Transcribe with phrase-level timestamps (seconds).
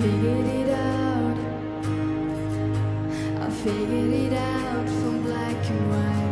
[0.00, 1.36] figured it out.
[3.42, 6.29] I figured it out from black and white.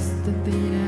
[0.00, 0.79] Us, did they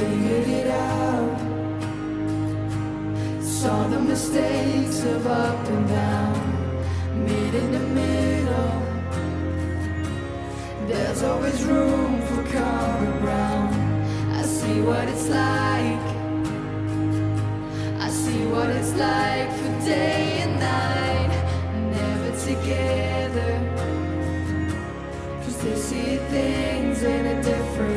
[0.00, 1.38] figured it out.
[3.42, 6.38] Saw the mistakes of up and down,
[7.26, 8.76] meet in the middle.
[10.88, 13.74] There's always room for common ground.
[14.40, 16.06] I see what it's like.
[18.06, 21.32] I see what it's like for day and night,
[21.96, 23.52] never together.
[25.42, 27.89] Cause they see things in a different